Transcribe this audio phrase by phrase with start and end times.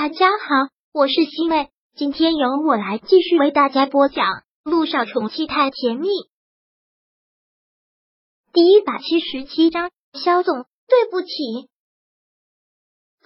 [0.00, 4.26] 大家好，我是西妹，今天由我来继续为大家播讲
[4.62, 6.06] 《路上宠妻太甜蜜》
[8.52, 9.90] 第一百七十七章。
[10.12, 11.68] 肖总，对不起，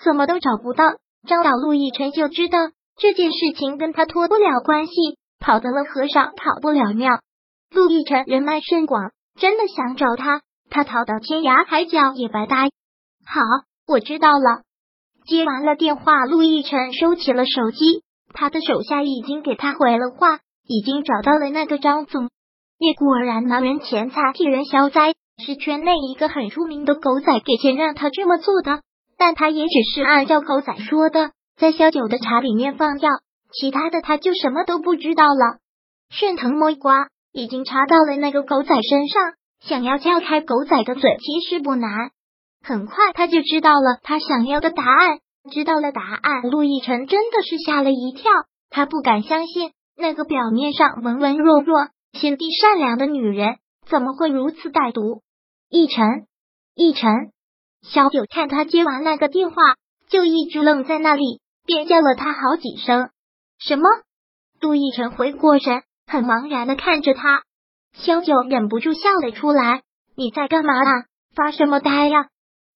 [0.03, 0.95] 怎么都找不到，
[1.29, 2.58] 张导陆亦辰就知道
[2.97, 4.93] 这件事情跟他脱不了关系，
[5.41, 7.21] 跑得了和尚跑不了庙。
[7.69, 12.65] 陆亦辰人脉甚广，真的想找他，他逃到天涯海角也白搭。
[13.27, 13.43] 好，
[13.87, 14.63] 我知道了。
[15.27, 18.02] 接完了电话，陆亦辰收起了手机。
[18.34, 22.29] 他的手下已经给他回了话，已经找到了那个张总。
[22.79, 28.80] 也果然，拿人钱财替人消灾，是圈内一个很出名的狗仔给钱让他这么做的。
[29.16, 33.11] 但他也只是按照狗仔说的，在小九的茶里面放药，
[33.52, 35.59] 其他的他就什么都不知道了。
[36.11, 39.23] 顺藤摸瓜，已经查到了那个狗仔身上，
[39.61, 42.11] 想要撬开狗仔的嘴，其实不难。
[42.62, 45.19] 很快他就知道了他想要的答案，
[45.51, 48.30] 知道了答案，陆亦辰真的是吓了一跳，
[48.71, 55.23] 他不敢相信那个表面上文文弱弱、心地善良的女人怎么会如此歹毒。
[55.68, 56.27] 亦辰，
[56.74, 57.33] 亦辰，
[57.83, 59.57] 小九看他接完那个电话，
[60.09, 63.10] 就一直愣在那里，便叫了他好几声。
[63.59, 63.88] 什么？
[64.60, 67.42] 陆亦辰回过神，很茫然的看着他，
[67.94, 69.83] 萧九忍不住笑了出来
[70.14, 71.05] ：“你在干嘛啊？
[71.34, 72.27] 发什么呆呀？”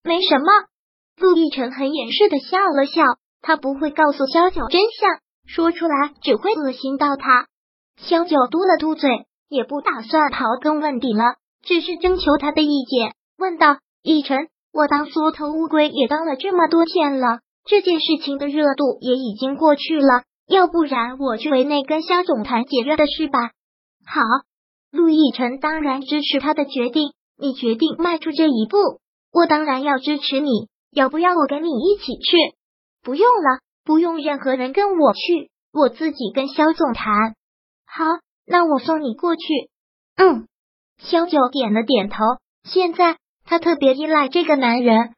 [0.03, 0.45] 没什么，
[1.17, 3.03] 陆亦辰很掩饰的笑了笑，
[3.41, 7.47] 他不会告诉萧九真相，说出来只会恶心到他。
[7.97, 23.51] 萧九嘟了嘟嘴，也不打算刨根问底了，只是征求他的意见，问道：“亦辰，我当缩头乌龟也当了这么多天了，这件事情的热度也已经过去了，要不然我去围内跟萧总谈解热的事吧。”
[24.05, 24.21] 好，
[24.91, 28.77] 陆亦辰当然支持他的决定，你决定迈出这一步。
[29.37, 30.49] 我当然要支持你，
[30.89, 32.37] 要不要我跟你一起去？
[33.03, 37.35] 不用了，不用任何人跟我去，我自己跟肖总谈。
[37.85, 38.03] 好，
[38.47, 39.43] 那我送你过去。
[40.15, 40.47] 嗯，
[40.97, 42.17] 肖九点了点头。
[42.63, 45.13] 现在他特别依赖这个男人，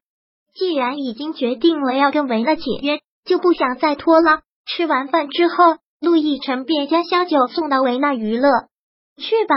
[0.53, 4.41] 既然已经决定了要跟维娜解约，就不想再拖了。
[4.65, 8.49] 吃完饭之后，陆亦辰便将肖九送到维纳娱乐
[9.15, 9.55] 去吧。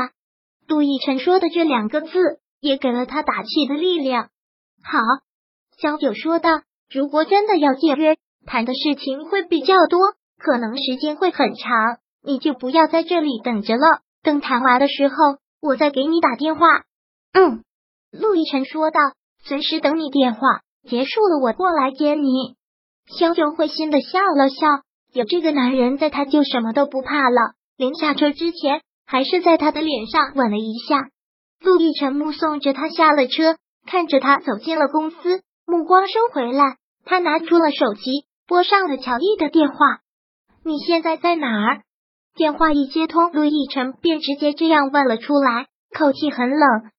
[0.68, 4.28] 陆亦辰说的这两个字，也给了他打气的力量。
[4.82, 4.98] 好，
[5.78, 6.50] 萧九说道
[6.90, 8.16] ：“如果真的要解约，
[8.46, 10.00] 谈的事情会比较多，
[10.38, 14.00] 可能时间会很长，你就不要在这里等着了。
[14.22, 15.14] 等谈完的时候，
[15.60, 16.66] 我再给你打电话。”
[17.32, 17.62] 嗯，
[18.10, 18.98] 陆亦辰说道
[19.44, 20.40] ：“随时等你电话，
[20.88, 22.56] 结束了我过来接你。”
[23.18, 24.82] 萧九会心的笑了笑，
[25.12, 27.54] 有这个男人在，他就什么都不怕了。
[27.76, 31.08] 临下车之前，还是在他的脸上吻了一下。
[31.60, 33.56] 陆亦辰目送着他下了车。
[33.86, 39.76] 看着他走进了公司，目光收回来，他拿出了手机，拨上了乔丽的电话。
[40.64, 41.82] 你现在在哪儿？
[42.34, 46.90] 电话一接通，陆亦辰便直接这样问了出来，口气很冷。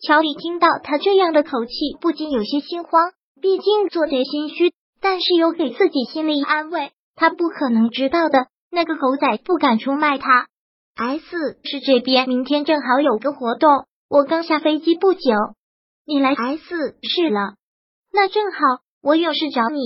[0.00, 3.10] 乔丽听到他这样的口气，不禁有些心慌，
[3.42, 6.92] 毕竟做贼心虚，但是又给自己心理安慰。
[7.16, 10.46] 他不可能知道的，那个狗仔不敢出卖他。
[10.94, 11.26] S
[11.64, 15.20] 是这边，明天正好有个活动，我刚下飞机不久。
[16.10, 17.56] 你来 S 是了，
[18.10, 18.58] 那正好，
[19.02, 19.78] 我有事找你，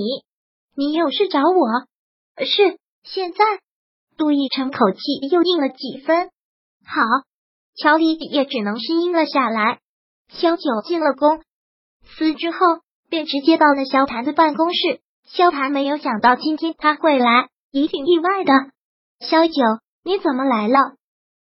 [0.77, 3.45] 你有事找我，是现在。
[4.17, 5.01] 杜奕晨口气
[5.33, 6.31] 又硬了几分。
[6.87, 7.03] 好，
[7.75, 9.81] 乔丽也只能是应了下来。
[10.29, 11.43] 萧九进了公
[12.05, 12.59] 司之后，
[13.11, 15.01] 便直接到了萧谭的办公室。
[15.25, 18.53] 萧谭没有想到今天他会来，也挺意外的。
[19.19, 19.55] 萧九，
[20.05, 20.79] 你怎么来了？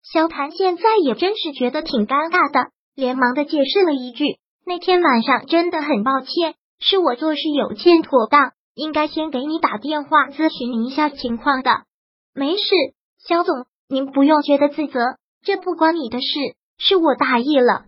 [0.03, 4.37] 萧谭现在也真是觉得挺尴尬的，连忙的解释了一句。
[4.67, 11.71] 那天晚上真的很抱歉，是我做事有欠妥当，应该先给你打电话咨询一下情况的。
[12.35, 12.65] 没事，
[13.17, 14.99] 肖总，您不用觉得自责，
[15.41, 16.27] 这不关你的事，
[16.77, 17.85] 是我大意了。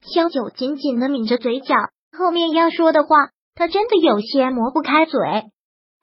[0.00, 1.76] 肖九紧紧的抿着嘴角，
[2.10, 5.20] 后面要说的话，他真的有些磨不开嘴。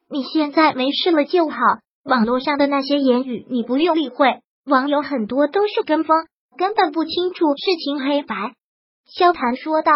[0.08, 1.58] 你现在没事了就好，
[2.02, 6.16] 网络上的那些言语你不用理会，网友很多都是跟风，
[6.56, 8.54] 根本不清楚事情黑白。
[9.04, 9.92] 萧谭说道。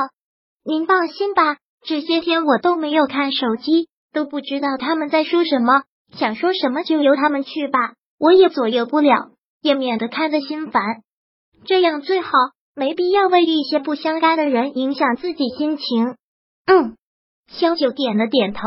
[0.68, 5.84] 您放心吧，这些天我都没有看手机，都不知道他们在说什么。
[6.12, 9.30] 想说什么就由他们去吧，我也左右不了，
[9.62, 10.82] 也免得看得心烦。
[11.64, 12.28] 这样最好，
[12.74, 16.16] 没必要为一些不相干的人影响自己心情。
[16.66, 16.98] 嗯，
[17.50, 18.60] 萧九点了点头，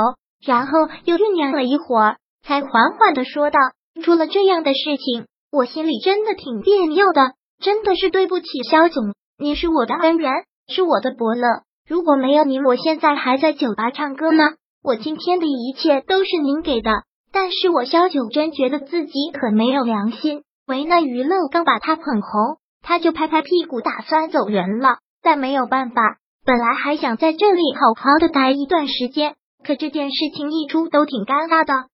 [0.44, 3.59] 然后又酝酿了一会儿，才缓缓的说道
[4.01, 10.31] ：“出了这样的事情，我心里真的挺别扭的，真的是对不起萧总，您是我的恩人，
[10.68, 11.45] 是我的伯乐。”
[11.92, 14.44] 如果没有您，我现在还在酒吧唱歌呢。
[14.82, 16.90] 我今天的一切都是您给的，
[17.34, 19.12] 但是我萧九真觉得自己
[19.42, 25.00] 很没有良心，为难娱乐刚把他捧红，他就拍拍屁股打算走人了。
[25.22, 26.16] 但没有办法，
[26.46, 31.90] 本来还想在这里好好的待一段时间，可这件事情一出都挺尴尬的。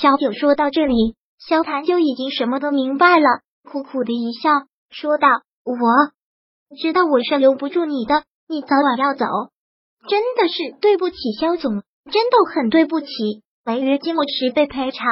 [0.00, 4.50] 萧九说到这里，萧谭就已经什么都明白了，苦苦的一笑，
[4.88, 5.26] 说道
[5.66, 5.74] ：“我
[6.80, 9.24] 知道我是留不住你的，你早晚要走，
[10.08, 13.06] 真的是对不起肖总，真的很对不起，
[13.64, 15.06] 违约金我十倍赔偿。”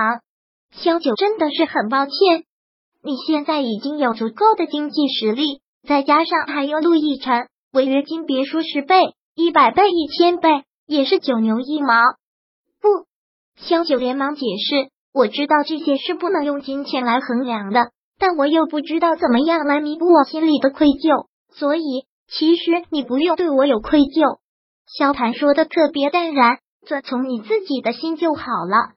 [0.73, 2.45] 肖九真的是很抱歉，
[3.03, 11.95] 你现在已经有足够的经济实力，再加上还有陆亦辰，违约金别说十倍、一百倍、一千倍，也是九牛一毛。
[12.81, 13.07] 不。
[13.57, 24.39] 肖九连忙解释：“我知道这些是不能用金钱来衡量的，但我又不知道怎么样来弥补我心里的愧疚，所以其实你不用对我有愧疚。”
[24.87, 28.95] 萧谭说的特别淡然：“遵从你自己的心就好了。”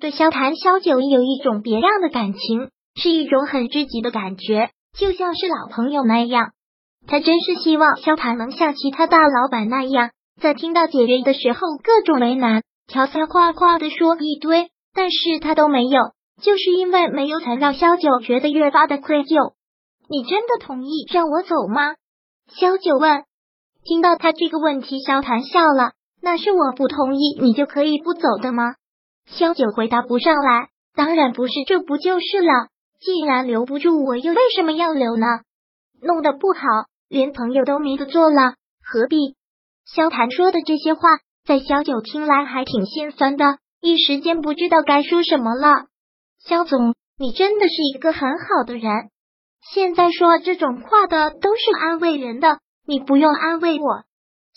[0.00, 6.50] 对萧谭，萧九有一种别样的感情，是一种很知己的感觉，就像是老朋友那样。
[7.06, 12.62] 他真是希望萧谭能像其他大老板那样，在听到解约的时候各种为难。
[12.88, 16.00] 条条框框的说一堆，但是他都没有，
[16.42, 19.54] 就是因为没有，才让萧九觉得越发的愧疚。
[20.08, 21.94] 你真的同意让我走吗？
[22.48, 23.24] 萧九问。
[23.84, 25.92] 听到他这个问题，萧谭笑了。
[26.20, 28.76] 那是我不同意，你就可以不走的吗？
[29.26, 30.68] 萧九回答不上来。
[30.94, 32.68] 当然不是，这不就是了？
[33.00, 35.26] 既然留不住，我又为什么要留呢？
[36.00, 36.60] 弄得不好，
[37.08, 38.54] 连朋友都没得做了，
[38.84, 39.34] 何必？
[39.84, 41.00] 萧谭说的这些话。
[41.44, 45.86] 在萧九听来还挺心酸的，一时间不知道该说什么了。
[46.38, 49.10] 萧总，你真的是一个很好的人，
[49.70, 54.02] 现在说这种话的都是安慰人的，你不用安慰我。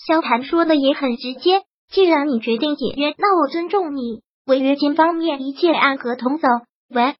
[0.07, 4.21] 萧谭说的也很直接，既然你决定解约，那我尊重你。
[4.47, 6.47] 违约金方面一切按合同走。
[6.89, 7.15] 喂，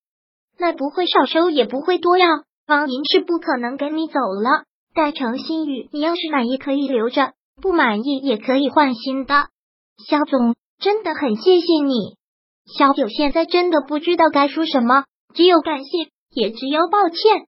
[0.60, 2.28] 那不会少收也不会多要，
[2.68, 4.66] 方银是不可能跟你走了。
[4.94, 9.48] 戴成新宇，你要是满意可以留着，不满意也可以换新的。
[10.08, 12.16] 肖总，真的很谢谢你。
[12.78, 17.48] 肖九现在真的不知道该说什么，只有感谢，也只有抱歉。